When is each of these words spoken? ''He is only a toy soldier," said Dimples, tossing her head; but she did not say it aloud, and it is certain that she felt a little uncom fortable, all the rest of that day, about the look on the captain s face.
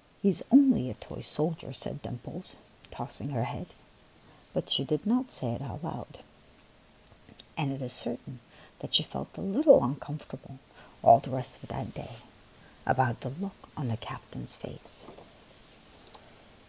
''He 0.22 0.28
is 0.28 0.42
only 0.50 0.90
a 0.90 0.94
toy 0.94 1.20
soldier," 1.20 1.72
said 1.72 2.02
Dimples, 2.02 2.56
tossing 2.90 3.28
her 3.30 3.44
head; 3.44 3.68
but 4.52 4.72
she 4.72 4.82
did 4.82 5.06
not 5.06 5.30
say 5.30 5.52
it 5.52 5.60
aloud, 5.60 6.18
and 7.56 7.70
it 7.70 7.80
is 7.80 7.92
certain 7.92 8.40
that 8.80 8.96
she 8.96 9.04
felt 9.04 9.38
a 9.38 9.40
little 9.40 9.78
uncom 9.80 10.18
fortable, 10.18 10.58
all 11.00 11.20
the 11.20 11.30
rest 11.30 11.62
of 11.62 11.68
that 11.68 11.94
day, 11.94 12.16
about 12.86 13.20
the 13.20 13.30
look 13.30 13.68
on 13.76 13.86
the 13.86 13.96
captain 13.96 14.42
s 14.42 14.56
face. 14.56 15.04